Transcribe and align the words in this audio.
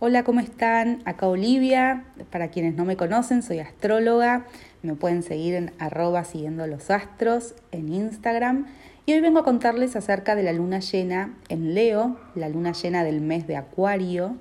Hola, 0.00 0.22
¿cómo 0.22 0.38
están? 0.38 1.02
Acá 1.06 1.26
Olivia. 1.26 2.04
Para 2.30 2.52
quienes 2.52 2.76
no 2.76 2.84
me 2.84 2.96
conocen, 2.96 3.42
soy 3.42 3.58
astróloga. 3.58 4.46
Me 4.80 4.94
pueden 4.94 5.24
seguir 5.24 5.56
en 5.56 5.72
arroba 5.80 6.22
siguiendo 6.22 6.68
los 6.68 6.88
astros 6.92 7.56
en 7.72 7.92
Instagram. 7.92 8.66
Y 9.06 9.14
hoy 9.14 9.20
vengo 9.20 9.40
a 9.40 9.44
contarles 9.44 9.96
acerca 9.96 10.36
de 10.36 10.44
la 10.44 10.52
luna 10.52 10.78
llena 10.78 11.34
en 11.48 11.74
Leo, 11.74 12.16
la 12.36 12.48
luna 12.48 12.74
llena 12.74 13.02
del 13.02 13.20
mes 13.20 13.48
de 13.48 13.56
Acuario. 13.56 14.36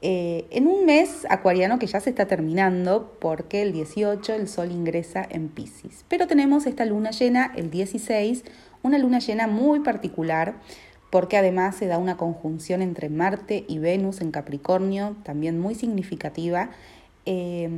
Eh, 0.00 0.46
en 0.50 0.68
un 0.68 0.86
mes 0.86 1.26
acuariano 1.28 1.80
que 1.80 1.88
ya 1.88 1.98
se 1.98 2.10
está 2.10 2.26
terminando 2.26 3.16
porque 3.20 3.62
el 3.62 3.72
18 3.72 4.32
el 4.34 4.46
sol 4.46 4.70
ingresa 4.70 5.26
en 5.28 5.48
Pisces. 5.48 6.04
Pero 6.06 6.28
tenemos 6.28 6.66
esta 6.66 6.84
luna 6.84 7.10
llena 7.10 7.52
el 7.56 7.68
16, 7.68 8.44
una 8.84 8.98
luna 8.98 9.18
llena 9.18 9.48
muy 9.48 9.80
particular 9.80 10.54
porque 11.14 11.36
además 11.36 11.76
se 11.76 11.86
da 11.86 11.96
una 11.96 12.16
conjunción 12.16 12.82
entre 12.82 13.08
Marte 13.08 13.64
y 13.68 13.78
Venus 13.78 14.20
en 14.20 14.32
Capricornio, 14.32 15.14
también 15.22 15.60
muy 15.60 15.76
significativa. 15.76 16.70
Eh, 17.24 17.70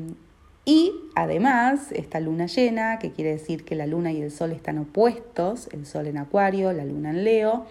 y 0.65 0.93
además, 1.15 1.93
esta 1.93 2.19
luna 2.19 2.47
llena, 2.47 2.99
que 2.99 3.13
quiere 3.13 3.33
decir 3.33 3.67
que 3.67 3.75
la 3.75 3.87
luna 3.87 4.11
y 4.11 4.23
el 4.23 4.31
sol 4.31 4.53
están 4.53 4.79
opuestos, 4.79 5.69
el 5.73 5.85
sol 5.85 6.07
en 6.07 6.17
Acuario, 6.17 6.73
la 6.73 6.87
luna 6.87 7.11
en 7.11 7.25
Leo, 7.25 7.67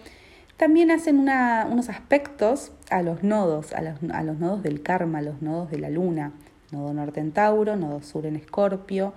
también 0.56 0.92
hacen 0.92 1.18
unos 1.18 1.88
aspectos 1.88 2.70
a 2.88 3.02
los 3.02 3.24
nodos, 3.24 3.72
a 3.72 3.82
los, 3.82 3.96
a 4.12 4.22
los 4.22 4.38
nodos 4.38 4.62
del 4.62 4.82
karma, 4.82 5.18
a 5.18 5.22
los 5.22 5.42
nodos 5.42 5.68
de 5.72 5.80
la 5.80 5.90
luna, 5.90 6.32
nodo 6.70 6.94
norte 6.94 7.18
en 7.18 7.32
Tauro, 7.32 7.74
nodo 7.74 8.04
sur 8.04 8.24
en 8.26 8.36
Escorpio. 8.36 9.14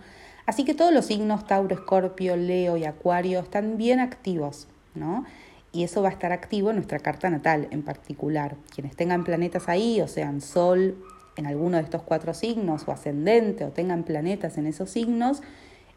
Así 0.47 0.65
que 0.65 0.73
todos 0.73 0.91
los 0.91 1.05
signos 1.05 1.45
Tauro, 1.45 1.75
Escorpio, 1.75 2.35
Leo 2.37 2.75
y 2.75 2.85
Acuario 2.85 3.39
están 3.39 3.77
bien 3.77 3.99
activos, 3.99 4.67
¿no? 4.95 5.25
Y 5.71 5.83
eso 5.83 6.01
va 6.01 6.09
a 6.09 6.11
estar 6.11 6.31
activo 6.31 6.69
en 6.69 6.77
nuestra 6.77 6.99
carta 6.99 7.29
natal 7.29 7.67
en 7.71 7.83
particular. 7.83 8.55
Quienes 8.73 8.95
tengan 8.95 9.23
planetas 9.23 9.69
ahí, 9.69 10.01
o 10.01 10.07
sean 10.07 10.41
Sol 10.41 10.97
en 11.35 11.45
alguno 11.45 11.77
de 11.77 11.83
estos 11.83 12.01
cuatro 12.01 12.33
signos, 12.33 12.87
o 12.87 12.91
ascendente, 12.91 13.63
o 13.63 13.69
tengan 13.69 14.03
planetas 14.03 14.57
en 14.57 14.65
esos 14.65 14.89
signos, 14.89 15.41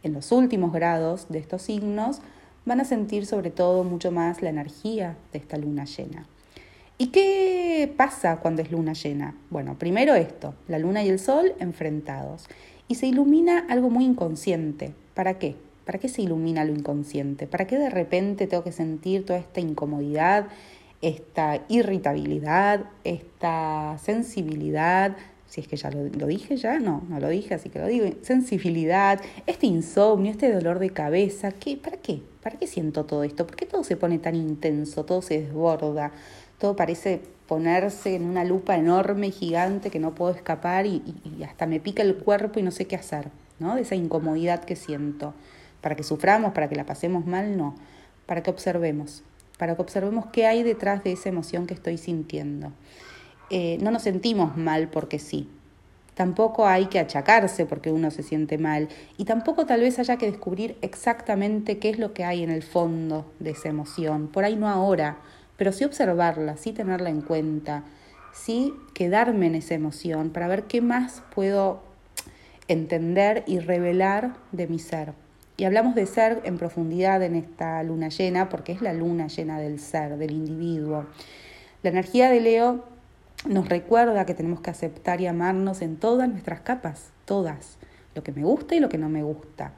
en 0.03 0.13
los 0.13 0.31
últimos 0.33 0.73
grados 0.73 1.27
de 1.29 1.39
estos 1.39 1.63
signos, 1.63 2.21
van 2.65 2.81
a 2.81 2.85
sentir 2.85 3.27
sobre 3.27 3.51
todo 3.51 3.83
mucho 3.83 4.13
más 4.13 4.43
la 4.43 4.51
energía 4.51 5.17
de 5.33 5.39
esta 5.39 5.57
luna 5.57 5.85
llena. 5.85 6.27
¿Y 6.99 7.09
qué 7.09 7.93
pasa 7.97 8.37
cuando 8.37 8.63
es 8.63 8.71
luna 8.71 8.93
llena? 8.93 9.35
Bueno, 9.51 9.77
primero 9.79 10.15
esto, 10.15 10.55
la 10.69 10.79
luna 10.79 11.03
y 11.03 11.09
el 11.09 11.19
sol 11.19 11.55
enfrentados. 11.59 12.47
Y 12.87 12.97
se 12.97 13.07
ilumina 13.07 13.67
algo 13.69 13.91
muy 13.91 14.05
inconsciente. 14.05 14.95
¿Para 15.15 15.39
qué? 15.39 15.57
¿Para 15.85 15.99
qué 15.99 16.09
se 16.09 16.23
ilumina 16.23 16.65
lo 16.65 16.73
inconsciente? 16.73 17.47
¿Para 17.47 17.67
qué 17.67 17.77
de 17.77 17.91
repente 17.91 18.47
tengo 18.47 18.63
que 18.63 18.73
sentir 18.73 19.27
toda 19.27 19.39
esta 19.39 19.61
incomodidad, 19.61 20.47
esta 21.01 21.63
irritabilidad, 21.69 22.85
esta 23.03 23.99
sensibilidad? 24.01 25.17
Si 25.49 25.61
es 25.61 25.69
que 25.69 25.77
ya 25.77 25.91
lo, 25.91 26.27
dije 26.27 26.57
ya, 26.57 26.79
no, 26.79 27.03
no 27.09 27.19
lo 27.19 27.29
dije, 27.29 27.55
así 27.55 27.69
que 27.69 27.81
lo 27.81 27.87
digo. 27.87 28.07
Sensibilidad, 28.23 29.21
este 29.47 29.67
insomnio, 29.67 30.31
este 30.31 30.53
dolor 30.53 30.79
de 30.79 30.91
cabeza. 30.91 31.51
¿qué, 31.51 31.77
¿Para 31.77 31.97
qué? 31.97 32.23
¿Para 32.43 32.59
qué 32.59 32.67
siento 32.67 33.05
todo 33.05 33.25
esto? 33.25 33.47
¿Por 33.47 33.57
qué 33.57 33.67
todo 33.67 33.83
se 33.83 33.97
pone 33.97 34.19
tan 34.19 34.37
intenso? 34.37 35.05
Todo 35.05 35.21
se 35.21 35.41
desborda. 35.43 36.13
Todo 36.59 36.77
parece 36.77 37.21
ponerse 37.49 38.15
en 38.15 38.25
una 38.25 38.45
lupa 38.45 38.77
enorme 38.77 39.31
gigante 39.31 39.91
que 39.91 39.99
no 39.99 40.15
puedo 40.15 40.33
escapar 40.33 40.87
y, 40.87 41.03
y 41.25 41.43
hasta 41.43 41.67
me 41.67 41.81
pica 41.81 42.03
el 42.03 42.17
cuerpo 42.17 42.61
y 42.61 42.63
no 42.63 42.71
sé 42.71 42.87
qué 42.87 42.95
hacer, 42.97 43.29
¿no? 43.59 43.75
De 43.75 43.83
esa 43.83 43.97
incomodidad 43.97 44.65
que 44.65 44.77
siento 44.77 45.35
para 45.83 45.97
que 45.97 46.05
suframos, 46.05 46.53
para 46.53 46.69
que 46.69 46.77
la 46.77 46.87
pasemos 46.87 47.27
mal, 47.27 47.59
no, 47.59 47.75
para 48.27 48.43
que 48.43 48.51
observemos, 48.51 49.23
para 49.59 49.77
que 49.77 49.83
observemos 49.83 50.27
qué 50.33 50.47
hay 50.47 50.63
detrás 50.63 51.05
de 51.05 51.13
esa 51.13 51.29
emoción 51.29 51.67
que 51.67 51.75
estoy 51.75 51.99
sintiendo. 51.99 52.73
Eh, 53.51 53.77
no 53.83 53.91
nos 53.91 54.03
sentimos 54.03 54.57
mal 54.57 54.89
porque 54.89 55.19
sí, 55.19 55.51
tampoco 56.15 56.67
hay 56.67 56.87
que 56.87 56.99
achacarse 56.99 57.67
porque 57.67 57.93
uno 57.93 58.11
se 58.11 58.23
siente 58.23 58.57
mal 58.57 58.89
y 59.19 59.25
tampoco 59.25 59.67
tal 59.67 59.81
vez 59.81 59.99
haya 59.99 60.17
que 60.17 60.31
descubrir 60.31 60.79
exactamente 60.81 61.79
qué 61.79 61.91
es 61.91 61.99
lo 61.99 62.15
que 62.15 62.25
hay 62.25 62.43
en 62.43 62.51
el 62.51 62.63
fondo 62.63 63.31
de 63.41 63.51
esa 63.51 63.69
emoción, 63.69 64.29
por 64.29 64.45
ahí 64.45 64.57
no 64.57 64.69
ahora, 64.69 65.19
pero 65.57 65.73
sí 65.73 65.85
observarla, 65.85 66.57
sí 66.57 66.73
tenerla 66.73 67.11
en 67.11 67.21
cuenta, 67.21 67.85
sí 68.33 68.73
quedarme 68.95 69.47
en 69.47 69.57
esa 69.57 69.75
emoción 69.75 70.31
para 70.31 70.49
ver 70.49 70.65
qué 70.65 70.81
más 70.81 71.23
puedo 71.35 71.83
entender 72.69 73.45
y 73.47 73.59
revelar 73.59 74.35
de 74.53 74.67
mi 74.67 74.79
ser. 74.79 75.13
Y 75.63 75.65
hablamos 75.65 75.95
de 75.95 76.07
ser 76.07 76.41
en 76.43 76.59
profundidad 76.59 77.23
en 77.23 77.37
esta 77.37 77.81
luna 77.85 78.09
llena 78.09 78.49
porque 78.49 78.73
es 78.73 78.83
la 78.83 78.93
luna 78.93 79.29
llena 79.29 79.61
del 79.61 79.79
ser, 79.79 80.17
del 80.17 80.33
individuo. 80.33 81.07
La 81.85 81.91
energía 81.91 82.29
de 82.33 82.41
Leo 82.41 82.85
nos 83.47 83.69
recuerda 83.69 84.27
que 84.27 84.35
tenemos 84.35 84.61
que 84.61 84.71
aceptar 84.71 85.21
y 85.21 85.29
amarnos 85.29 85.81
en 85.81 85.99
todas 85.99 86.29
nuestras 86.29 86.63
capas, 86.63 87.13
todas, 87.27 87.79
lo 88.17 88.25
que 88.25 88.33
me 88.33 88.43
gusta 88.43 88.75
y 88.75 88.81
lo 88.81 88.89
que 88.89 88.99
no 88.99 89.09
me 89.09 89.23
gusta. 89.23 89.71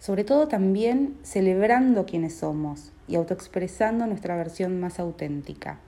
Sobre 0.00 0.24
todo 0.24 0.48
también 0.48 1.16
celebrando 1.22 2.04
quienes 2.04 2.34
somos 2.34 2.90
y 3.06 3.14
autoexpresando 3.14 4.08
nuestra 4.08 4.34
versión 4.34 4.80
más 4.80 4.98
auténtica. 4.98 5.78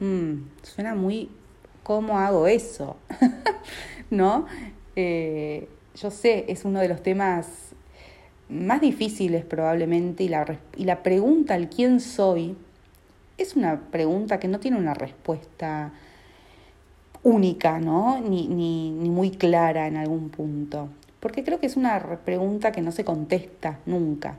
Mm, 0.00 0.38
suena 0.64 0.96
muy 0.96 1.30
cómo 1.84 2.18
hago 2.18 2.48
eso, 2.48 2.96
¿no? 4.10 4.46
Eh, 4.96 5.68
yo 5.94 6.10
sé, 6.10 6.46
es 6.48 6.64
uno 6.64 6.80
de 6.80 6.88
los 6.88 7.00
temas 7.00 7.75
más 8.48 8.80
difíciles 8.80 9.44
probablemente 9.44 10.24
y 10.24 10.28
la, 10.28 10.58
y 10.76 10.84
la 10.84 11.02
pregunta 11.02 11.54
al 11.54 11.68
quién 11.68 12.00
soy 12.00 12.56
es 13.38 13.56
una 13.56 13.80
pregunta 13.90 14.38
que 14.40 14.48
no 14.48 14.60
tiene 14.60 14.78
una 14.78 14.94
respuesta 14.94 15.92
única, 17.22 17.80
¿no? 17.80 18.20
Ni, 18.20 18.46
ni, 18.48 18.90
ni 18.90 19.10
muy 19.10 19.30
clara 19.30 19.86
en 19.86 19.96
algún 19.96 20.30
punto. 20.30 20.88
Porque 21.20 21.44
creo 21.44 21.58
que 21.58 21.66
es 21.66 21.76
una 21.76 22.20
pregunta 22.24 22.72
que 22.72 22.82
no 22.82 22.92
se 22.92 23.04
contesta 23.04 23.78
nunca. 23.84 24.38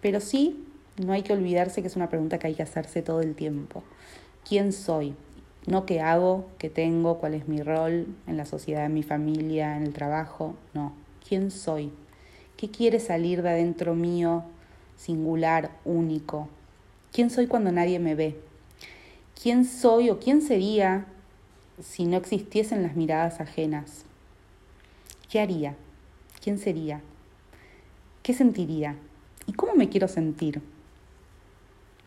Pero 0.00 0.20
sí, 0.20 0.64
no 1.04 1.12
hay 1.12 1.22
que 1.22 1.32
olvidarse 1.32 1.82
que 1.82 1.88
es 1.88 1.96
una 1.96 2.08
pregunta 2.08 2.38
que 2.38 2.46
hay 2.46 2.54
que 2.54 2.62
hacerse 2.62 3.02
todo 3.02 3.20
el 3.20 3.34
tiempo. 3.34 3.82
¿Quién 4.48 4.72
soy? 4.72 5.14
No 5.66 5.84
qué 5.84 6.00
hago, 6.00 6.48
qué 6.58 6.70
tengo, 6.70 7.18
cuál 7.18 7.34
es 7.34 7.48
mi 7.48 7.60
rol 7.60 8.06
en 8.26 8.36
la 8.36 8.46
sociedad, 8.46 8.86
en 8.86 8.94
mi 8.94 9.02
familia, 9.02 9.76
en 9.76 9.82
el 9.82 9.92
trabajo. 9.92 10.54
No. 10.72 10.92
¿Quién 11.28 11.50
soy? 11.50 11.92
¿Qué 12.58 12.68
quiere 12.68 12.98
salir 12.98 13.42
de 13.42 13.50
adentro 13.50 13.94
mío, 13.94 14.42
singular, 14.96 15.70
único? 15.84 16.48
¿Quién 17.12 17.30
soy 17.30 17.46
cuando 17.46 17.70
nadie 17.70 18.00
me 18.00 18.16
ve? 18.16 18.36
¿Quién 19.40 19.64
soy 19.64 20.10
o 20.10 20.18
quién 20.18 20.42
sería 20.42 21.06
si 21.80 22.04
no 22.06 22.16
existiesen 22.16 22.82
las 22.82 22.96
miradas 22.96 23.40
ajenas? 23.40 24.02
¿Qué 25.30 25.38
haría? 25.38 25.76
¿Quién 26.42 26.58
sería? 26.58 27.00
¿Qué 28.24 28.34
sentiría? 28.34 28.96
¿Y 29.46 29.52
cómo 29.52 29.76
me 29.76 29.88
quiero 29.88 30.08
sentir? 30.08 30.60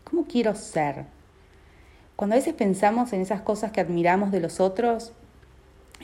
¿Cómo 0.04 0.26
quiero 0.26 0.54
ser? 0.54 1.06
Cuando 2.14 2.34
a 2.34 2.38
veces 2.38 2.52
pensamos 2.52 3.14
en 3.14 3.22
esas 3.22 3.40
cosas 3.40 3.72
que 3.72 3.80
admiramos 3.80 4.30
de 4.30 4.40
los 4.40 4.60
otros, 4.60 5.12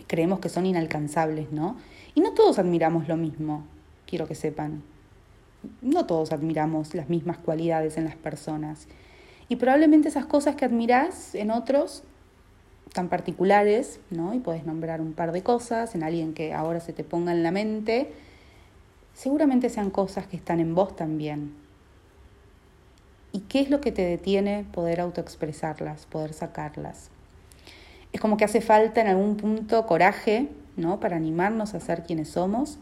creemos 0.06 0.40
que 0.40 0.48
son 0.48 0.64
inalcanzables, 0.64 1.52
¿no? 1.52 1.76
Y 2.14 2.22
no 2.22 2.32
todos 2.32 2.58
admiramos 2.58 3.08
lo 3.08 3.18
mismo 3.18 3.64
quiero 4.08 4.26
que 4.26 4.34
sepan. 4.34 4.82
No 5.82 6.06
todos 6.06 6.32
admiramos 6.32 6.94
las 6.94 7.08
mismas 7.08 7.38
cualidades 7.38 7.96
en 7.96 8.04
las 8.04 8.16
personas. 8.16 8.88
Y 9.48 9.56
probablemente 9.56 10.08
esas 10.08 10.26
cosas 10.26 10.56
que 10.56 10.64
admirás 10.64 11.34
en 11.34 11.50
otros 11.50 12.02
tan 12.92 13.08
particulares, 13.08 14.00
¿no? 14.10 14.34
Y 14.34 14.38
puedes 14.38 14.64
nombrar 14.64 15.00
un 15.00 15.12
par 15.12 15.32
de 15.32 15.42
cosas 15.42 15.94
en 15.94 16.02
alguien 16.02 16.32
que 16.32 16.54
ahora 16.54 16.80
se 16.80 16.92
te 16.92 17.04
ponga 17.04 17.32
en 17.32 17.42
la 17.42 17.50
mente, 17.50 18.12
seguramente 19.14 19.68
sean 19.68 19.90
cosas 19.90 20.26
que 20.26 20.36
están 20.36 20.58
en 20.58 20.74
vos 20.74 20.96
también. 20.96 21.52
¿Y 23.32 23.40
qué 23.40 23.60
es 23.60 23.68
lo 23.68 23.80
que 23.82 23.92
te 23.92 24.02
detiene 24.02 24.64
poder 24.72 25.00
autoexpresarlas, 25.00 26.06
poder 26.06 26.32
sacarlas? 26.32 27.10
Es 28.12 28.22
como 28.22 28.38
que 28.38 28.44
hace 28.44 28.62
falta 28.62 29.02
en 29.02 29.08
algún 29.08 29.36
punto 29.36 29.84
coraje, 29.86 30.48
¿no? 30.76 30.98
Para 30.98 31.16
animarnos 31.16 31.74
a 31.74 31.80
ser 31.80 32.04
quienes 32.04 32.30
somos 32.30 32.78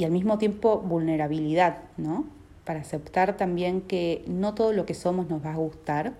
y 0.00 0.04
al 0.04 0.12
mismo 0.12 0.38
tiempo 0.38 0.80
vulnerabilidad, 0.80 1.82
¿no? 1.98 2.24
Para 2.64 2.80
aceptar 2.80 3.36
también 3.36 3.82
que 3.82 4.24
no 4.26 4.54
todo 4.54 4.72
lo 4.72 4.86
que 4.86 4.94
somos 4.94 5.28
nos 5.28 5.44
va 5.44 5.52
a 5.52 5.56
gustar, 5.56 6.14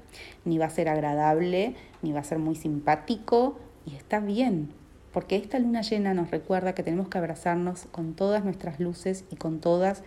ni 0.44 0.59
va 0.59 0.67
a 0.67 0.71
ser 0.71 0.91
agradable, 0.91 1.75
ni 2.03 2.12
va 2.12 2.21
a 2.21 2.25
ser 2.25 2.38
muy 2.38 2.56
simpático, 2.56 3.56
y 3.87 3.94
está 3.94 4.21
bien, 4.21 4.69
porque 5.15 5.37
esta 5.37 5.59
luna 5.59 5.81
llena 5.81 6.12
nos 6.12 6.31
recuerda 6.31 6.75
que 6.75 6.82
tenemos 6.82 7.09
que 7.09 7.17
abrazarnos 7.17 7.87
con 7.91 8.12
todas 8.12 8.44
nuestras 8.44 8.81
luces 8.81 9.25
y 9.31 9.37
con 9.37 9.61
todas 9.61 10.03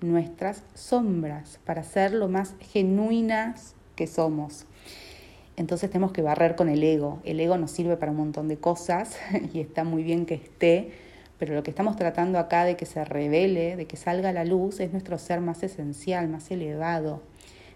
nuestras 0.00 0.62
sombras 0.74 1.58
para 1.66 1.82
ser 1.82 2.14
lo 2.14 2.28
más 2.28 2.54
genuinas 2.60 3.74
que 3.96 4.06
somos. 4.06 4.66
Entonces 5.56 5.90
tenemos 5.90 6.12
que 6.12 6.22
barrer 6.22 6.54
con 6.54 6.68
el 6.68 6.84
ego. 6.84 7.18
El 7.24 7.40
ego 7.40 7.58
nos 7.58 7.72
sirve 7.72 7.96
para 7.96 8.12
un 8.12 8.18
montón 8.18 8.46
de 8.46 8.58
cosas 8.58 9.16
y 9.52 9.58
está 9.58 9.82
muy 9.82 10.04
bien 10.04 10.26
que 10.26 10.34
esté, 10.34 11.05
pero 11.38 11.54
lo 11.54 11.62
que 11.62 11.70
estamos 11.70 11.96
tratando 11.96 12.38
acá 12.38 12.64
de 12.64 12.76
que 12.76 12.86
se 12.86 13.04
revele, 13.04 13.76
de 13.76 13.86
que 13.86 13.96
salga 13.96 14.30
a 14.30 14.32
la 14.32 14.44
luz, 14.44 14.80
es 14.80 14.92
nuestro 14.92 15.18
ser 15.18 15.40
más 15.40 15.62
esencial, 15.62 16.28
más 16.28 16.50
elevado. 16.50 17.22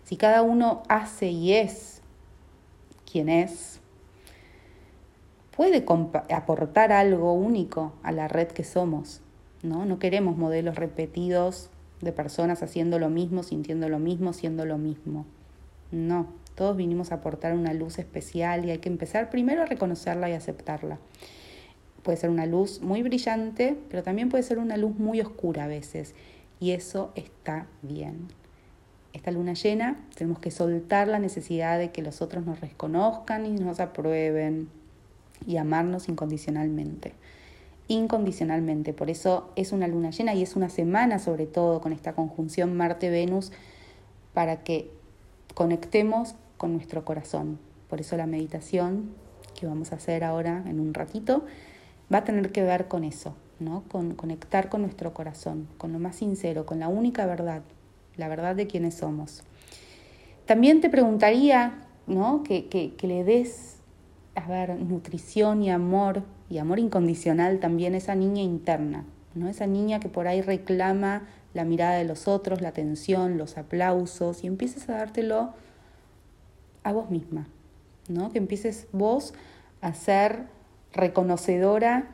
Si 0.04 0.16
cada 0.16 0.42
uno 0.42 0.82
hace 0.88 1.28
y 1.28 1.52
es 1.54 2.00
quien 3.10 3.28
es, 3.28 3.80
puede 5.54 5.84
aportar 6.30 6.92
algo 6.92 7.32
único 7.32 7.92
a 8.02 8.12
la 8.12 8.28
red 8.28 8.48
que 8.48 8.64
somos. 8.64 9.20
¿no? 9.62 9.84
no 9.84 9.98
queremos 9.98 10.36
modelos 10.36 10.76
repetidos 10.76 11.68
de 12.00 12.12
personas 12.12 12.62
haciendo 12.62 12.98
lo 12.98 13.10
mismo, 13.10 13.42
sintiendo 13.42 13.88
lo 13.88 13.98
mismo, 13.98 14.32
siendo 14.32 14.64
lo 14.64 14.78
mismo. 14.78 15.26
No, 15.92 16.28
todos 16.54 16.76
vinimos 16.76 17.12
a 17.12 17.16
aportar 17.16 17.54
una 17.54 17.74
luz 17.74 17.98
especial 17.98 18.64
y 18.64 18.70
hay 18.70 18.78
que 18.78 18.88
empezar 18.88 19.28
primero 19.28 19.62
a 19.62 19.66
reconocerla 19.66 20.30
y 20.30 20.32
aceptarla. 20.32 20.98
Puede 22.02 22.16
ser 22.16 22.30
una 22.30 22.46
luz 22.46 22.80
muy 22.80 23.02
brillante, 23.02 23.76
pero 23.90 24.02
también 24.02 24.28
puede 24.28 24.42
ser 24.42 24.58
una 24.58 24.76
luz 24.76 24.98
muy 24.98 25.20
oscura 25.20 25.64
a 25.64 25.68
veces. 25.68 26.14
Y 26.58 26.72
eso 26.72 27.12
está 27.14 27.66
bien. 27.82 28.28
Esta 29.12 29.30
luna 29.30 29.54
llena 29.54 29.98
tenemos 30.14 30.38
que 30.38 30.50
soltar 30.50 31.08
la 31.08 31.18
necesidad 31.18 31.78
de 31.78 31.90
que 31.90 32.02
los 32.02 32.22
otros 32.22 32.46
nos 32.46 32.60
reconozcan 32.60 33.44
y 33.44 33.50
nos 33.50 33.80
aprueben 33.80 34.68
y 35.46 35.56
amarnos 35.56 36.08
incondicionalmente. 36.08 37.12
Incondicionalmente. 37.88 38.92
Por 38.92 39.10
eso 39.10 39.50
es 39.56 39.72
una 39.72 39.88
luna 39.88 40.10
llena 40.10 40.34
y 40.34 40.42
es 40.42 40.54
una 40.54 40.70
semana 40.70 41.18
sobre 41.18 41.46
todo 41.46 41.80
con 41.80 41.92
esta 41.92 42.14
conjunción 42.14 42.76
Marte-Venus 42.76 43.52
para 44.32 44.62
que 44.62 44.90
conectemos 45.54 46.36
con 46.56 46.72
nuestro 46.72 47.04
corazón. 47.04 47.58
Por 47.88 48.00
eso 48.00 48.16
la 48.16 48.26
meditación 48.26 49.10
que 49.58 49.66
vamos 49.66 49.92
a 49.92 49.96
hacer 49.96 50.22
ahora 50.22 50.62
en 50.66 50.78
un 50.78 50.94
ratito 50.94 51.44
va 52.12 52.18
a 52.18 52.24
tener 52.24 52.52
que 52.52 52.62
ver 52.62 52.88
con 52.88 53.04
eso, 53.04 53.34
¿no? 53.58 53.84
Con 53.88 54.14
conectar 54.14 54.68
con 54.68 54.82
nuestro 54.82 55.14
corazón, 55.14 55.68
con 55.78 55.92
lo 55.92 55.98
más 55.98 56.16
sincero, 56.16 56.66
con 56.66 56.80
la 56.80 56.88
única 56.88 57.26
verdad, 57.26 57.62
la 58.16 58.28
verdad 58.28 58.56
de 58.56 58.66
quienes 58.66 58.94
somos. 58.94 59.42
También 60.46 60.80
te 60.80 60.90
preguntaría, 60.90 61.74
¿no? 62.06 62.42
Que, 62.42 62.94
le 63.02 63.24
des, 63.24 63.76
a 64.34 64.48
ver, 64.48 64.76
nutrición 64.80 65.62
y 65.62 65.70
amor, 65.70 66.24
y 66.48 66.58
amor 66.58 66.80
incondicional 66.80 67.60
también 67.60 67.94
a 67.94 67.98
esa 67.98 68.16
niña 68.16 68.42
interna, 68.42 69.04
¿no? 69.34 69.48
Esa 69.48 69.66
niña 69.66 70.00
que 70.00 70.08
por 70.08 70.26
ahí 70.26 70.42
reclama 70.42 71.22
la 71.54 71.64
mirada 71.64 71.96
de 71.96 72.04
los 72.04 72.26
otros, 72.26 72.60
la 72.60 72.70
atención, 72.70 73.38
los 73.38 73.56
aplausos, 73.58 74.42
y 74.42 74.48
empieces 74.48 74.88
a 74.88 74.94
dártelo 74.94 75.52
a 76.82 76.92
vos 76.92 77.10
misma, 77.10 77.46
¿no? 78.08 78.30
Que 78.32 78.38
empieces 78.38 78.88
vos 78.92 79.34
a 79.80 79.94
ser 79.94 80.46
reconocedora 80.92 82.10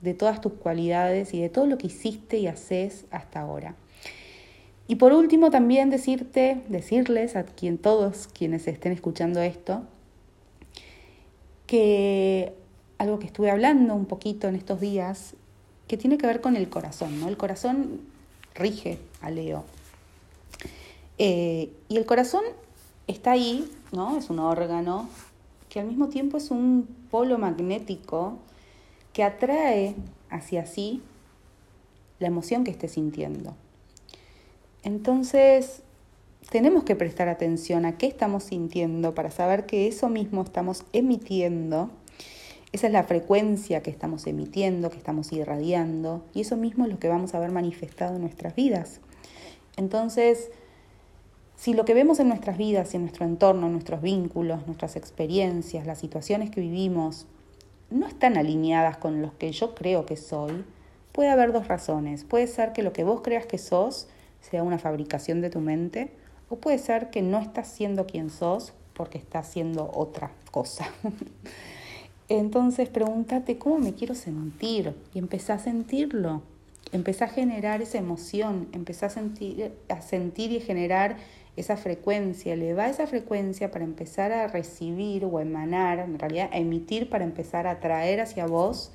de 0.00 0.14
todas 0.14 0.40
tus 0.40 0.52
cualidades 0.52 1.34
y 1.34 1.40
de 1.40 1.48
todo 1.48 1.66
lo 1.66 1.78
que 1.78 1.88
hiciste 1.88 2.38
y 2.38 2.46
haces 2.46 3.04
hasta 3.10 3.40
ahora. 3.40 3.74
Y 4.86 4.96
por 4.96 5.12
último 5.12 5.50
también 5.50 5.90
decirte, 5.90 6.62
decirles 6.68 7.36
a 7.36 7.44
quien 7.44 7.76
todos 7.76 8.28
quienes 8.28 8.66
estén 8.66 8.92
escuchando 8.92 9.40
esto, 9.40 9.82
que 11.66 12.54
algo 12.96 13.18
que 13.18 13.26
estuve 13.26 13.50
hablando 13.50 13.94
un 13.94 14.06
poquito 14.06 14.48
en 14.48 14.54
estos 14.54 14.80
días, 14.80 15.34
que 15.86 15.96
tiene 15.96 16.16
que 16.16 16.26
ver 16.26 16.40
con 16.40 16.56
el 16.56 16.68
corazón, 16.70 17.20
¿no? 17.20 17.28
El 17.28 17.36
corazón 17.36 18.00
rige 18.54 18.98
a 19.20 19.30
Leo. 19.30 19.64
Eh, 21.18 21.70
y 21.88 21.96
el 21.96 22.06
corazón 22.06 22.42
está 23.06 23.32
ahí, 23.32 23.70
¿no? 23.92 24.16
Es 24.18 24.30
un 24.30 24.38
órgano 24.38 25.08
que 25.68 25.80
al 25.80 25.86
mismo 25.86 26.08
tiempo 26.08 26.36
es 26.36 26.50
un 26.50 26.88
polo 27.10 27.38
magnético 27.38 28.38
que 29.12 29.22
atrae 29.22 29.94
hacia 30.30 30.66
sí 30.66 31.02
la 32.18 32.28
emoción 32.28 32.64
que 32.64 32.70
esté 32.70 32.88
sintiendo. 32.88 33.54
Entonces, 34.82 35.82
tenemos 36.50 36.84
que 36.84 36.96
prestar 36.96 37.28
atención 37.28 37.84
a 37.84 37.98
qué 37.98 38.06
estamos 38.06 38.44
sintiendo 38.44 39.14
para 39.14 39.30
saber 39.30 39.66
que 39.66 39.86
eso 39.86 40.08
mismo 40.08 40.42
estamos 40.42 40.84
emitiendo. 40.92 41.90
Esa 42.72 42.86
es 42.86 42.92
la 42.92 43.02
frecuencia 43.04 43.82
que 43.82 43.90
estamos 43.90 44.26
emitiendo, 44.26 44.90
que 44.90 44.98
estamos 44.98 45.32
irradiando, 45.32 46.24
y 46.34 46.42
eso 46.42 46.56
mismo 46.56 46.84
es 46.84 46.90
lo 46.90 46.98
que 46.98 47.08
vamos 47.08 47.34
a 47.34 47.40
ver 47.40 47.50
manifestado 47.50 48.16
en 48.16 48.22
nuestras 48.22 48.54
vidas. 48.54 49.00
Entonces, 49.76 50.50
si 51.58 51.74
lo 51.74 51.84
que 51.84 51.92
vemos 51.92 52.20
en 52.20 52.28
nuestras 52.28 52.56
vidas, 52.56 52.94
en 52.94 53.00
nuestro 53.00 53.24
entorno, 53.26 53.68
nuestros 53.68 54.00
vínculos, 54.00 54.64
nuestras 54.66 54.94
experiencias, 54.94 55.88
las 55.88 55.98
situaciones 55.98 56.50
que 56.50 56.60
vivimos, 56.60 57.26
no 57.90 58.06
están 58.06 58.36
alineadas 58.36 58.98
con 58.98 59.22
los 59.22 59.32
que 59.32 59.50
yo 59.50 59.74
creo 59.74 60.06
que 60.06 60.16
soy, 60.16 60.64
puede 61.10 61.30
haber 61.30 61.52
dos 61.52 61.66
razones. 61.66 62.22
Puede 62.22 62.46
ser 62.46 62.72
que 62.72 62.84
lo 62.84 62.92
que 62.92 63.02
vos 63.02 63.22
creas 63.22 63.44
que 63.44 63.58
sos 63.58 64.06
sea 64.40 64.62
una 64.62 64.78
fabricación 64.78 65.40
de 65.40 65.50
tu 65.50 65.58
mente, 65.58 66.12
o 66.48 66.56
puede 66.56 66.78
ser 66.78 67.10
que 67.10 67.22
no 67.22 67.40
estás 67.40 67.66
siendo 67.66 68.06
quien 68.06 68.30
sos 68.30 68.72
porque 68.94 69.18
estás 69.18 69.48
haciendo 69.48 69.90
otra 69.92 70.30
cosa. 70.52 70.86
Entonces 72.28 72.88
pregúntate 72.88 73.58
cómo 73.58 73.80
me 73.80 73.94
quiero 73.94 74.14
sentir 74.14 74.94
y 75.12 75.18
empezá 75.18 75.54
a 75.54 75.58
sentirlo. 75.58 76.42
Empezá 76.92 77.24
a 77.24 77.28
generar 77.28 77.82
esa 77.82 77.98
emoción, 77.98 78.68
empezá 78.72 79.06
a 79.06 79.10
sentir, 79.10 79.72
a 79.88 80.00
sentir 80.00 80.52
y 80.52 80.60
generar 80.60 81.16
esa 81.58 81.76
frecuencia, 81.76 82.54
eleva 82.54 82.88
esa 82.88 83.06
frecuencia 83.06 83.70
para 83.70 83.84
empezar 83.84 84.32
a 84.32 84.46
recibir 84.46 85.24
o 85.24 85.40
emanar, 85.40 85.98
en 85.98 86.18
realidad 86.18 86.50
a 86.52 86.58
emitir 86.58 87.10
para 87.10 87.24
empezar 87.24 87.66
a 87.66 87.80
traer 87.80 88.20
hacia 88.20 88.46
vos 88.46 88.92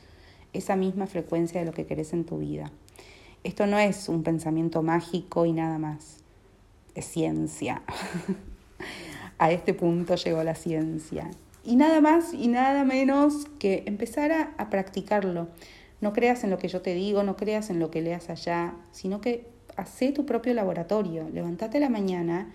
esa 0.53 0.75
misma 0.75 1.07
frecuencia 1.07 1.59
de 1.59 1.65
lo 1.65 1.73
que 1.73 1.85
querés 1.85 2.13
en 2.13 2.25
tu 2.25 2.37
vida. 2.37 2.71
Esto 3.43 3.67
no 3.67 3.77
es 3.79 4.07
un 4.07 4.23
pensamiento 4.23 4.81
mágico 4.81 5.45
y 5.45 5.51
nada 5.51 5.77
más, 5.77 6.19
es 6.95 7.05
ciencia. 7.05 7.81
a 9.37 9.51
este 9.51 9.73
punto 9.73 10.15
llegó 10.15 10.41
la 10.43 10.55
ciencia. 10.55 11.29
Y 11.65 11.75
nada 11.75 11.99
más 11.99 12.33
y 12.33 12.47
nada 12.47 12.85
menos 12.85 13.45
que 13.59 13.83
empezar 13.87 14.31
a 14.31 14.69
practicarlo. 14.69 15.49
No 15.99 16.13
creas 16.13 16.43
en 16.43 16.49
lo 16.49 16.57
que 16.57 16.67
yo 16.67 16.81
te 16.81 16.93
digo, 16.93 17.23
no 17.23 17.35
creas 17.35 17.69
en 17.69 17.79
lo 17.79 17.89
que 17.89 18.01
leas 18.01 18.29
allá, 18.29 18.73
sino 18.91 19.21
que 19.21 19.52
hacé 19.75 20.11
tu 20.11 20.25
propio 20.25 20.53
laboratorio, 20.53 21.29
levantate 21.29 21.79
la 21.79 21.89
mañana, 21.89 22.51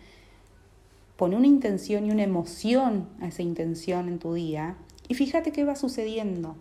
pone 1.17 1.37
una 1.37 1.47
intención 1.47 2.07
y 2.07 2.11
una 2.11 2.23
emoción 2.23 3.09
a 3.21 3.29
esa 3.29 3.43
intención 3.43 4.09
en 4.09 4.19
tu 4.19 4.35
día 4.35 4.77
y 5.09 5.15
fíjate 5.15 5.53
qué 5.53 5.65
va 5.65 5.77
sucediendo. 5.77 6.57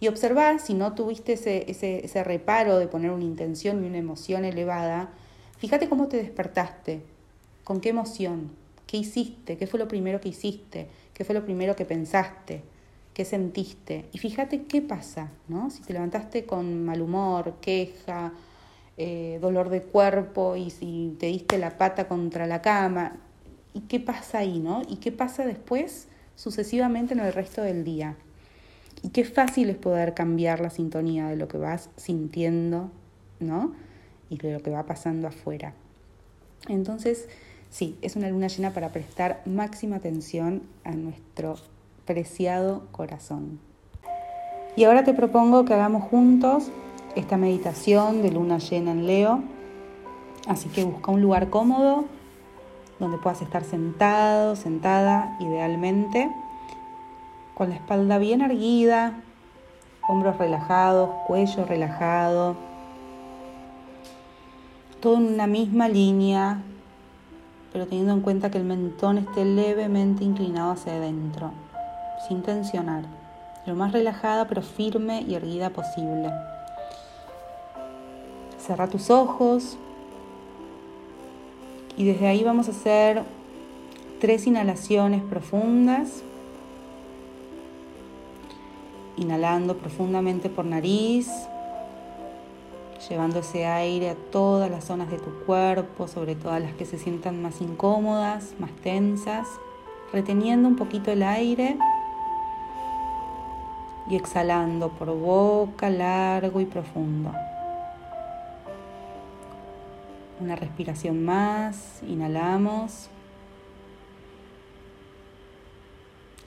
Y 0.00 0.08
observar 0.08 0.60
si 0.60 0.74
no 0.74 0.94
tuviste 0.94 1.34
ese, 1.34 1.70
ese, 1.70 2.04
ese 2.04 2.24
reparo 2.24 2.78
de 2.78 2.88
poner 2.88 3.10
una 3.10 3.24
intención 3.24 3.84
y 3.84 3.86
una 3.86 3.98
emoción 3.98 4.44
elevada, 4.44 5.10
fíjate 5.58 5.88
cómo 5.88 6.08
te 6.08 6.16
despertaste, 6.16 7.02
con 7.64 7.80
qué 7.80 7.90
emoción, 7.90 8.50
qué 8.86 8.96
hiciste, 8.96 9.56
qué 9.56 9.66
fue 9.66 9.78
lo 9.78 9.88
primero 9.88 10.20
que 10.20 10.30
hiciste, 10.30 10.88
qué 11.12 11.24
fue 11.24 11.34
lo 11.34 11.44
primero 11.44 11.76
que 11.76 11.84
pensaste, 11.84 12.62
qué 13.12 13.24
sentiste. 13.24 14.06
Y 14.12 14.18
fíjate 14.18 14.62
qué 14.62 14.80
pasa, 14.80 15.30
¿no? 15.48 15.70
Si 15.70 15.82
te 15.82 15.92
levantaste 15.92 16.46
con 16.46 16.84
mal 16.84 17.02
humor, 17.02 17.56
queja, 17.60 18.32
eh, 19.00 19.38
dolor 19.40 19.68
de 19.70 19.80
cuerpo 19.80 20.56
y 20.56 20.70
si 20.70 21.16
te 21.20 21.26
diste 21.26 21.56
la 21.56 21.78
pata 21.78 22.08
contra 22.08 22.48
la 22.48 22.60
cama. 22.62 23.12
¿Y 23.72 23.82
qué 23.82 24.00
pasa 24.00 24.38
ahí, 24.38 24.58
no? 24.58 24.82
¿Y 24.88 24.96
qué 24.96 25.12
pasa 25.12 25.46
después 25.46 26.08
sucesivamente 26.34 27.14
en 27.14 27.20
el 27.20 27.32
resto 27.32 27.62
del 27.62 27.84
día? 27.84 28.16
Y 29.02 29.10
qué 29.10 29.24
fácil 29.24 29.70
es 29.70 29.76
poder 29.76 30.14
cambiar 30.14 30.60
la 30.60 30.70
sintonía 30.70 31.28
de 31.28 31.36
lo 31.36 31.46
que 31.46 31.58
vas 31.58 31.90
sintiendo, 31.96 32.90
¿no? 33.38 33.72
Y 34.30 34.38
de 34.38 34.54
lo 34.54 34.60
que 34.64 34.70
va 34.70 34.84
pasando 34.84 35.28
afuera. 35.28 35.74
Entonces, 36.66 37.28
sí, 37.70 37.96
es 38.02 38.16
una 38.16 38.28
luna 38.28 38.48
llena 38.48 38.72
para 38.72 38.88
prestar 38.88 39.42
máxima 39.46 39.94
atención 39.94 40.62
a 40.82 40.90
nuestro 40.90 41.54
preciado 42.04 42.88
corazón. 42.90 43.60
Y 44.74 44.84
ahora 44.84 45.04
te 45.04 45.14
propongo 45.14 45.64
que 45.64 45.74
hagamos 45.74 46.02
juntos 46.02 46.72
esta 47.16 47.36
meditación 47.36 48.22
de 48.22 48.30
luna 48.30 48.58
llena 48.58 48.92
en 48.92 49.06
Leo. 49.06 49.42
Así 50.46 50.68
que 50.68 50.84
busca 50.84 51.10
un 51.10 51.20
lugar 51.20 51.50
cómodo 51.50 52.04
donde 52.98 53.18
puedas 53.18 53.42
estar 53.42 53.64
sentado, 53.64 54.56
sentada, 54.56 55.36
idealmente, 55.40 56.30
con 57.54 57.70
la 57.70 57.76
espalda 57.76 58.18
bien 58.18 58.40
erguida, 58.40 59.20
hombros 60.08 60.38
relajados, 60.38 61.10
cuello 61.26 61.64
relajado, 61.64 62.56
todo 65.00 65.16
en 65.18 65.34
una 65.34 65.46
misma 65.46 65.88
línea, 65.88 66.62
pero 67.72 67.86
teniendo 67.86 68.14
en 68.14 68.20
cuenta 68.20 68.50
que 68.50 68.58
el 68.58 68.64
mentón 68.64 69.18
esté 69.18 69.44
levemente 69.44 70.24
inclinado 70.24 70.72
hacia 70.72 70.94
adentro, 70.94 71.52
sin 72.26 72.42
tensionar, 72.42 73.04
lo 73.66 73.74
más 73.74 73.92
relajada 73.92 74.48
pero 74.48 74.62
firme 74.62 75.22
y 75.22 75.34
erguida 75.34 75.70
posible. 75.70 76.32
Cerra 78.68 78.86
tus 78.86 79.08
ojos 79.08 79.78
y 81.96 82.04
desde 82.04 82.26
ahí 82.26 82.44
vamos 82.44 82.68
a 82.68 82.72
hacer 82.72 83.22
tres 84.20 84.46
inhalaciones 84.46 85.22
profundas. 85.22 86.22
Inhalando 89.16 89.78
profundamente 89.78 90.50
por 90.50 90.66
nariz, 90.66 91.30
llevando 93.08 93.38
ese 93.38 93.64
aire 93.64 94.10
a 94.10 94.14
todas 94.14 94.70
las 94.70 94.84
zonas 94.84 95.10
de 95.10 95.16
tu 95.16 95.30
cuerpo, 95.46 96.06
sobre 96.06 96.34
todo 96.34 96.58
las 96.58 96.74
que 96.74 96.84
se 96.84 96.98
sientan 96.98 97.40
más 97.40 97.62
incómodas, 97.62 98.52
más 98.58 98.70
tensas, 98.82 99.48
reteniendo 100.12 100.68
un 100.68 100.76
poquito 100.76 101.10
el 101.10 101.22
aire 101.22 101.78
y 104.10 104.16
exhalando 104.16 104.90
por 104.90 105.08
boca 105.18 105.88
largo 105.88 106.60
y 106.60 106.66
profundo. 106.66 107.32
Una 110.40 110.56
respiración 110.56 111.24
más, 111.24 112.00
inhalamos, 112.06 113.10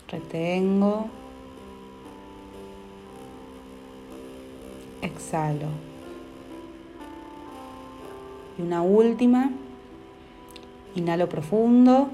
retengo, 0.10 1.08
exhalo. 5.02 5.68
Y 8.58 8.62
una 8.62 8.82
última, 8.82 9.52
inhalo 10.96 11.28
profundo. 11.28 12.10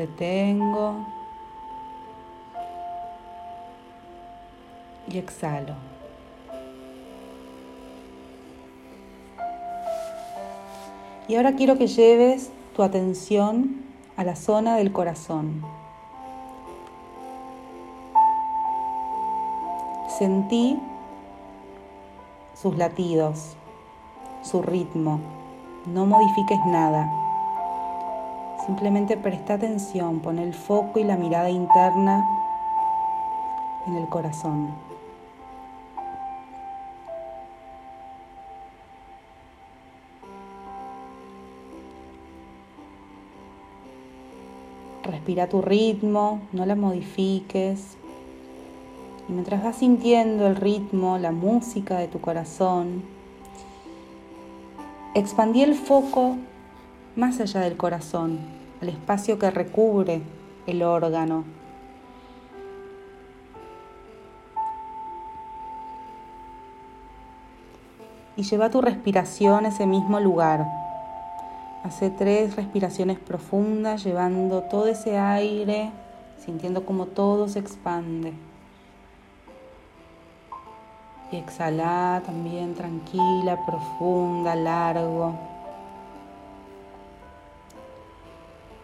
retengo 0.00 1.06
y 5.08 5.18
exhalo. 5.18 5.89
Y 11.30 11.36
ahora 11.36 11.54
quiero 11.54 11.78
que 11.78 11.86
lleves 11.86 12.50
tu 12.74 12.82
atención 12.82 13.84
a 14.16 14.24
la 14.24 14.34
zona 14.34 14.74
del 14.74 14.90
corazón. 14.90 15.62
Sentí 20.18 20.76
sus 22.60 22.76
latidos, 22.76 23.54
su 24.42 24.60
ritmo. 24.60 25.20
No 25.86 26.04
modifiques 26.04 26.58
nada. 26.66 27.08
Simplemente 28.66 29.16
presta 29.16 29.54
atención, 29.54 30.18
pon 30.18 30.40
el 30.40 30.52
foco 30.52 30.98
y 30.98 31.04
la 31.04 31.16
mirada 31.16 31.48
interna 31.48 32.26
en 33.86 33.94
el 33.94 34.08
corazón. 34.08 34.89
Respira 45.10 45.48
tu 45.48 45.60
ritmo, 45.60 46.42
no 46.52 46.64
la 46.66 46.76
modifiques. 46.76 47.96
Y 49.28 49.32
mientras 49.32 49.64
vas 49.64 49.76
sintiendo 49.76 50.46
el 50.46 50.54
ritmo, 50.54 51.18
la 51.18 51.32
música 51.32 51.98
de 51.98 52.06
tu 52.06 52.20
corazón, 52.20 53.02
expandí 55.14 55.62
el 55.62 55.74
foco 55.74 56.36
más 57.16 57.40
allá 57.40 57.60
del 57.60 57.76
corazón, 57.76 58.38
al 58.80 58.88
espacio 58.88 59.36
que 59.38 59.50
recubre 59.50 60.22
el 60.68 60.82
órgano. 60.84 61.42
Y 68.36 68.44
lleva 68.44 68.70
tu 68.70 68.80
respiración 68.80 69.66
a 69.66 69.70
ese 69.70 69.86
mismo 69.86 70.20
lugar. 70.20 70.79
Hace 71.82 72.10
tres 72.10 72.56
respiraciones 72.56 73.18
profundas, 73.18 74.04
llevando 74.04 74.62
todo 74.64 74.86
ese 74.86 75.16
aire, 75.16 75.90
sintiendo 76.44 76.84
como 76.84 77.06
todo 77.06 77.48
se 77.48 77.58
expande. 77.58 78.34
Y 81.32 81.36
exhala 81.36 82.22
también 82.26 82.74
tranquila, 82.74 83.64
profunda, 83.64 84.54
largo. 84.54 85.34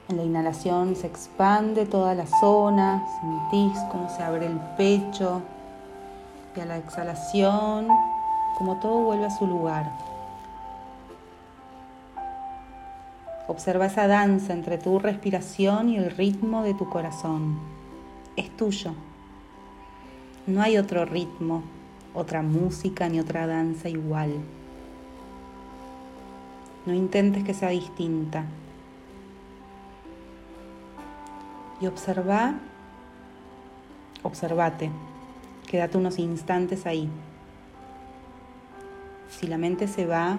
En 0.08 0.16
la 0.16 0.22
inhalación 0.22 0.96
se 0.96 1.08
expande 1.08 1.84
toda 1.84 2.14
la 2.14 2.26
zona, 2.26 3.04
sentís 3.20 3.78
cómo 3.90 4.08
se 4.08 4.22
abre 4.22 4.46
el 4.46 4.58
pecho 4.78 5.42
y 6.56 6.60
a 6.60 6.64
la 6.64 6.78
exhalación 6.78 7.88
como 8.56 8.76
todo 8.80 9.02
vuelve 9.02 9.26
a 9.26 9.30
su 9.30 9.46
lugar. 9.46 10.15
Observa 13.48 13.86
esa 13.86 14.06
danza 14.06 14.52
entre 14.52 14.78
tu 14.78 14.98
respiración 14.98 15.88
y 15.88 15.96
el 15.96 16.10
ritmo 16.10 16.62
de 16.62 16.74
tu 16.74 16.88
corazón. 16.88 17.58
Es 18.36 18.54
tuyo. 18.56 18.92
No 20.46 20.62
hay 20.62 20.78
otro 20.78 21.04
ritmo, 21.04 21.62
otra 22.14 22.42
música 22.42 23.08
ni 23.08 23.20
otra 23.20 23.46
danza 23.46 23.88
igual. 23.88 24.32
No 26.86 26.94
intentes 26.94 27.44
que 27.44 27.54
sea 27.54 27.70
distinta. 27.70 28.44
y 31.80 31.86
observa, 31.86 32.54
observate, 34.22 34.90
quédate 35.66 35.98
unos 35.98 36.18
instantes 36.18 36.86
ahí. 36.86 37.08
Si 39.28 39.46
la 39.46 39.58
mente 39.58 39.88
se 39.88 40.06
va, 40.06 40.38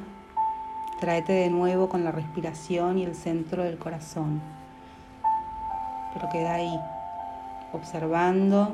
tráete 1.00 1.34
de 1.34 1.50
nuevo 1.50 1.90
con 1.90 2.04
la 2.04 2.12
respiración 2.12 2.98
y 2.98 3.04
el 3.04 3.16
centro 3.16 3.64
del 3.64 3.78
corazón. 3.78 4.42
Pero 6.14 6.30
queda 6.30 6.56
ahí, 6.56 6.80
observando, 7.74 8.72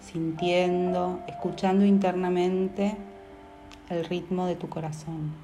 sintiendo, 0.00 1.20
escuchando 1.26 1.84
internamente 1.84 2.96
el 3.90 4.04
ritmo 4.04 4.46
de 4.46 4.56
tu 4.56 4.68
corazón. 4.68 5.34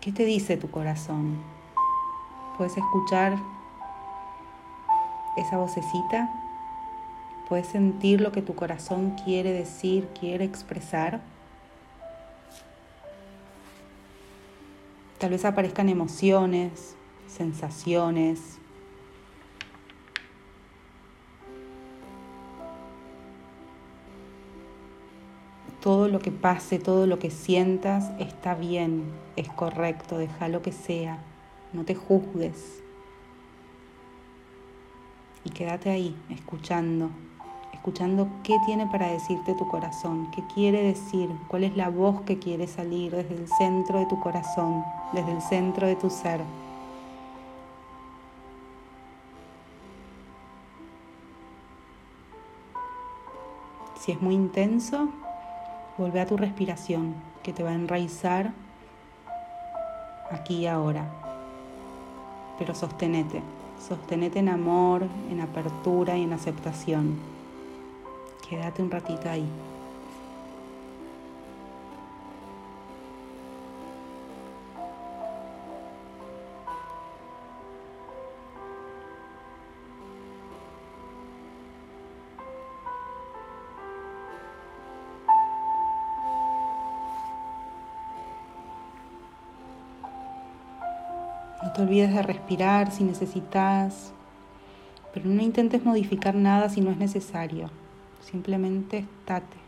¿Qué 0.00 0.12
te 0.12 0.24
dice 0.24 0.56
tu 0.56 0.70
corazón? 0.70 1.38
¿Puedes 2.56 2.76
escuchar 2.76 3.36
esa 5.36 5.58
vocecita? 5.58 6.39
¿Puedes 7.50 7.66
sentir 7.66 8.20
lo 8.20 8.30
que 8.30 8.42
tu 8.42 8.54
corazón 8.54 9.16
quiere 9.24 9.52
decir, 9.52 10.06
quiere 10.20 10.44
expresar? 10.44 11.20
Tal 15.18 15.30
vez 15.30 15.44
aparezcan 15.44 15.88
emociones, 15.88 16.94
sensaciones, 17.26 18.38
todo 25.80 26.06
lo 26.06 26.20
que 26.20 26.30
pase, 26.30 26.78
todo 26.78 27.08
lo 27.08 27.18
que 27.18 27.32
sientas 27.32 28.12
está 28.20 28.54
bien, 28.54 29.02
es 29.34 29.48
correcto, 29.48 30.18
deja 30.18 30.46
lo 30.46 30.62
que 30.62 30.70
sea, 30.70 31.18
no 31.72 31.84
te 31.84 31.96
juzgues. 31.96 32.80
Y 35.42 35.50
quédate 35.50 35.90
ahí, 35.90 36.14
escuchando, 36.28 37.10
escuchando 37.80 38.28
qué 38.44 38.56
tiene 38.66 38.86
para 38.86 39.10
decirte 39.10 39.54
tu 39.54 39.66
corazón, 39.66 40.30
qué 40.30 40.42
quiere 40.54 40.82
decir, 40.82 41.28
cuál 41.48 41.64
es 41.64 41.76
la 41.76 41.88
voz 41.88 42.20
que 42.22 42.38
quiere 42.38 42.66
salir 42.66 43.14
desde 43.14 43.34
el 43.34 43.48
centro 43.48 43.98
de 43.98 44.06
tu 44.06 44.20
corazón, 44.20 44.84
desde 45.12 45.32
el 45.32 45.42
centro 45.42 45.86
de 45.86 45.96
tu 45.96 46.08
ser. 46.08 46.40
Si 53.98 54.12
es 54.12 54.22
muy 54.22 54.34
intenso, 54.34 55.08
Vuelve 56.00 56.22
a 56.22 56.26
tu 56.26 56.38
respiración 56.38 57.14
que 57.42 57.52
te 57.52 57.62
va 57.62 57.72
a 57.72 57.74
enraizar 57.74 58.52
aquí 60.30 60.60
y 60.60 60.66
ahora. 60.66 61.04
Pero 62.58 62.74
sostenete, 62.74 63.42
sostenete 63.86 64.38
en 64.38 64.48
amor, 64.48 65.02
en 65.30 65.42
apertura 65.42 66.16
y 66.16 66.22
en 66.22 66.32
aceptación. 66.32 67.18
Quédate 68.50 68.82
un 68.82 68.90
ratito 68.90 69.30
ahí. 69.30 69.48
No 91.62 91.72
te 91.72 91.82
olvides 91.82 92.12
de 92.12 92.22
respirar 92.22 92.90
si 92.90 93.04
necesitas, 93.04 94.12
pero 95.14 95.28
no 95.28 95.40
intentes 95.40 95.84
modificar 95.84 96.34
nada 96.34 96.68
si 96.68 96.80
no 96.80 96.90
es 96.90 96.96
necesario 96.96 97.79
simplemente 98.20 98.98
estate. 98.98 99.58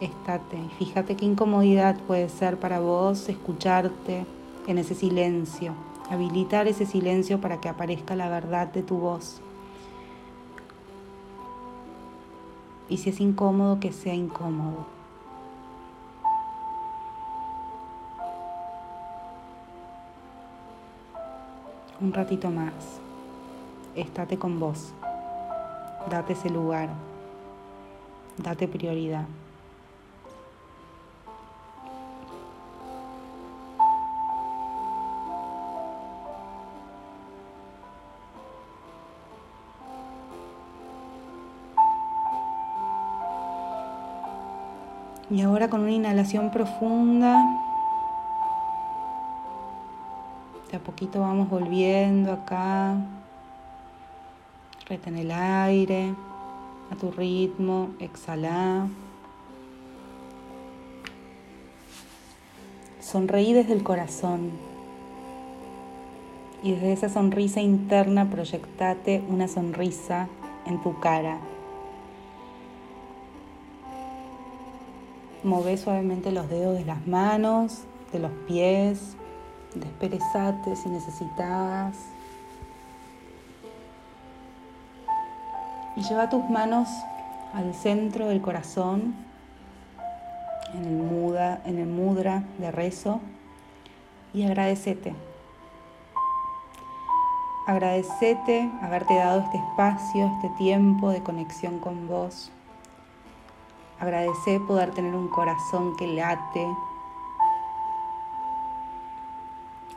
Estate 0.00 0.56
y 0.56 0.84
fíjate 0.84 1.16
qué 1.16 1.24
incomodidad 1.24 1.98
puede 2.06 2.28
ser 2.28 2.58
para 2.58 2.80
vos 2.80 3.28
escucharte 3.28 4.24
en 4.66 4.78
ese 4.78 4.94
silencio, 4.94 5.74
habilitar 6.10 6.68
ese 6.68 6.86
silencio 6.86 7.40
para 7.40 7.60
que 7.60 7.68
aparezca 7.68 8.14
la 8.14 8.28
verdad 8.28 8.68
de 8.68 8.82
tu 8.82 8.98
voz. 8.98 9.40
Y 12.88 12.98
si 12.98 13.10
es 13.10 13.20
incómodo, 13.20 13.80
que 13.80 13.92
sea 13.92 14.14
incómodo. 14.14 14.86
Un 22.00 22.12
ratito 22.12 22.50
más. 22.50 22.72
Estate 23.96 24.38
con 24.38 24.60
vos. 24.60 24.92
Date 26.08 26.32
ese 26.32 26.48
lugar. 26.48 26.88
Date 28.38 28.66
prioridad. 28.66 29.26
Y 45.30 45.42
ahora 45.42 45.68
con 45.68 45.82
una 45.82 45.92
inhalación 45.92 46.50
profunda, 46.50 47.44
de 50.70 50.76
a 50.78 50.80
poquito 50.80 51.20
vamos 51.20 51.50
volviendo 51.50 52.32
acá. 52.32 52.96
Retén 54.88 55.18
el 55.18 55.30
aire 55.30 56.14
a 56.90 56.96
tu 56.96 57.10
ritmo, 57.10 57.90
exhala. 57.98 58.88
Sonreí 62.98 63.52
desde 63.52 63.74
el 63.74 63.82
corazón. 63.82 64.50
Y 66.62 66.72
desde 66.72 66.92
esa 66.92 67.08
sonrisa 67.10 67.60
interna 67.60 68.30
proyectate 68.30 69.22
una 69.28 69.46
sonrisa 69.46 70.28
en 70.66 70.82
tu 70.82 70.98
cara. 71.00 71.38
Move 75.44 75.76
suavemente 75.76 76.32
los 76.32 76.48
dedos 76.48 76.78
de 76.78 76.84
las 76.86 77.06
manos, 77.06 77.82
de 78.12 78.20
los 78.20 78.32
pies. 78.46 79.16
Desperezate 79.74 80.74
si 80.76 80.88
necesitas. 80.88 82.17
Y 85.98 86.02
lleva 86.02 86.30
tus 86.30 86.48
manos 86.48 86.88
al 87.52 87.74
centro 87.74 88.28
del 88.28 88.40
corazón, 88.40 89.16
en 90.72 90.84
el, 90.84 90.94
muda, 90.94 91.60
en 91.64 91.76
el 91.76 91.88
mudra 91.88 92.44
de 92.58 92.70
rezo, 92.70 93.20
y 94.32 94.44
agradecete. 94.44 95.12
Agradecete 97.66 98.70
haberte 98.80 99.16
dado 99.16 99.40
este 99.40 99.58
espacio, 99.58 100.30
este 100.36 100.50
tiempo 100.56 101.10
de 101.10 101.20
conexión 101.20 101.80
con 101.80 102.06
vos. 102.06 102.52
Agradecer 103.98 104.60
poder 104.68 104.92
tener 104.92 105.16
un 105.16 105.26
corazón 105.26 105.96
que 105.96 106.06
late. 106.06 106.64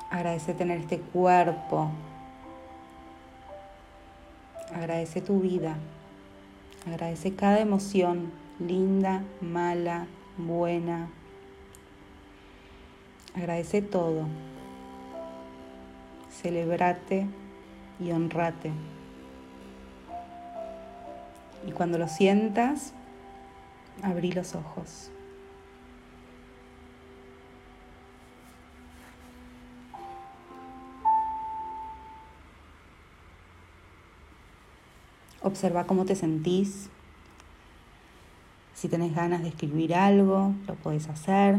Agradecer 0.09 0.57
tener 0.57 0.79
este 0.79 0.99
cuerpo. 0.99 1.91
Agradece 4.73 5.21
tu 5.21 5.39
vida. 5.39 5.77
Agradece 6.87 7.35
cada 7.35 7.59
emoción, 7.59 8.31
linda, 8.59 9.23
mala, 9.41 10.07
buena. 10.37 11.09
Agradece 13.35 13.81
todo. 13.81 14.27
Celebrate 16.29 17.27
y 17.99 18.11
honrate. 18.11 18.71
Y 21.67 21.71
cuando 21.71 21.97
lo 21.97 22.07
sientas, 22.07 22.93
abrí 24.01 24.31
los 24.31 24.55
ojos. 24.55 25.11
Observa 35.43 35.87
cómo 35.87 36.05
te 36.05 36.15
sentís. 36.15 36.89
Si 38.75 38.87
tenés 38.87 39.15
ganas 39.15 39.41
de 39.41 39.49
escribir 39.49 39.95
algo, 39.95 40.53
lo 40.67 40.75
puedes 40.75 41.07
hacer. 41.07 41.57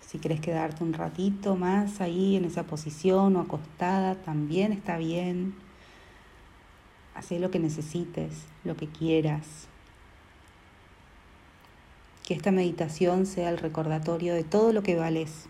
Si 0.00 0.18
querés 0.18 0.40
quedarte 0.40 0.84
un 0.84 0.92
ratito 0.92 1.56
más 1.56 2.00
ahí 2.00 2.36
en 2.36 2.44
esa 2.44 2.64
posición 2.64 3.36
o 3.36 3.40
acostada, 3.40 4.14
también 4.14 4.72
está 4.72 4.96
bien. 4.96 5.54
Haz 7.14 7.30
lo 7.32 7.50
que 7.50 7.58
necesites, 7.58 8.44
lo 8.64 8.76
que 8.76 8.86
quieras. 8.88 9.68
Que 12.24 12.34
esta 12.34 12.52
meditación 12.52 13.26
sea 13.26 13.50
el 13.50 13.58
recordatorio 13.58 14.34
de 14.34 14.44
todo 14.44 14.72
lo 14.72 14.82
que 14.82 14.96
vales, 14.96 15.46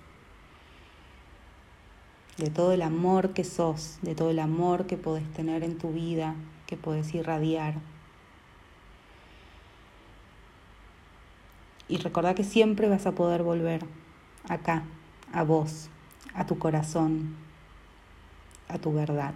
de 2.37 2.51
todo 2.51 2.73
el 2.73 2.83
amor 2.83 3.33
que 3.33 3.45
sos, 3.45 3.99
de 4.03 4.15
todo 4.15 4.31
el 4.31 4.39
amor 4.39 4.87
que 4.87 4.97
podés 4.97 5.31
tener 5.33 5.63
en 5.63 5.79
tu 5.79 5.93
vida, 5.93 6.35
que 6.67 6.77
podés 6.77 7.15
irradiar. 7.15 7.75
Y 11.89 11.99
recordá 11.99 12.35
que 12.35 12.45
siempre 12.45 12.89
vas 12.89 13.07
a 13.07 13.13
poder 13.13 13.43
volver 13.43 13.85
acá, 14.49 14.85
a 15.33 15.43
vos, 15.43 15.91
a 16.35 16.47
tu 16.47 16.59
corazón, 16.59 17.37
a 18.69 18.79
tu 18.79 18.93
verdad. 18.93 19.35